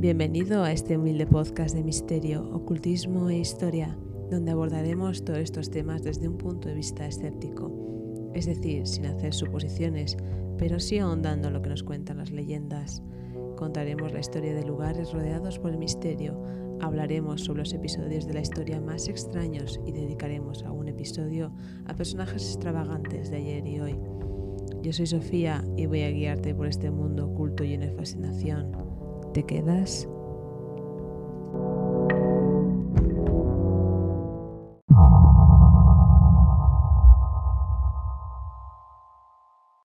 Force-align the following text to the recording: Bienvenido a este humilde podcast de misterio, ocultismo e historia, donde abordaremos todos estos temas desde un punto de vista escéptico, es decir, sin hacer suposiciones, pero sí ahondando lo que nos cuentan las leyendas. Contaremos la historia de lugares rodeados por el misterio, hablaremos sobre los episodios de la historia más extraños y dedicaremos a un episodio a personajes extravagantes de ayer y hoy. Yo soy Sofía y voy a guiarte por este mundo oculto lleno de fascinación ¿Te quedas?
Bienvenido 0.00 0.64
a 0.64 0.72
este 0.72 0.96
humilde 0.96 1.26
podcast 1.26 1.74
de 1.74 1.84
misterio, 1.84 2.48
ocultismo 2.54 3.28
e 3.28 3.36
historia, 3.36 3.98
donde 4.30 4.50
abordaremos 4.50 5.26
todos 5.26 5.40
estos 5.40 5.70
temas 5.70 6.02
desde 6.02 6.26
un 6.26 6.38
punto 6.38 6.70
de 6.70 6.74
vista 6.74 7.06
escéptico, 7.06 7.70
es 8.32 8.46
decir, 8.46 8.86
sin 8.86 9.04
hacer 9.04 9.34
suposiciones, 9.34 10.16
pero 10.56 10.80
sí 10.80 10.98
ahondando 10.98 11.50
lo 11.50 11.60
que 11.60 11.68
nos 11.68 11.82
cuentan 11.82 12.16
las 12.16 12.30
leyendas. 12.30 13.02
Contaremos 13.58 14.10
la 14.14 14.20
historia 14.20 14.54
de 14.54 14.64
lugares 14.64 15.12
rodeados 15.12 15.58
por 15.58 15.70
el 15.70 15.76
misterio, 15.76 16.42
hablaremos 16.80 17.42
sobre 17.42 17.60
los 17.60 17.74
episodios 17.74 18.26
de 18.26 18.32
la 18.32 18.40
historia 18.40 18.80
más 18.80 19.06
extraños 19.06 19.78
y 19.84 19.92
dedicaremos 19.92 20.62
a 20.62 20.72
un 20.72 20.88
episodio 20.88 21.52
a 21.84 21.94
personajes 21.94 22.54
extravagantes 22.54 23.30
de 23.30 23.36
ayer 23.36 23.66
y 23.66 23.80
hoy. 23.80 23.98
Yo 24.80 24.94
soy 24.94 25.08
Sofía 25.08 25.62
y 25.76 25.84
voy 25.84 26.04
a 26.04 26.10
guiarte 26.10 26.54
por 26.54 26.68
este 26.68 26.90
mundo 26.90 27.26
oculto 27.26 27.64
lleno 27.64 27.84
de 27.84 27.92
fascinación 27.92 28.89
¿Te 29.32 29.44
quedas? 29.44 30.08